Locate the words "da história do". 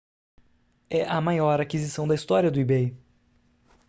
2.07-2.59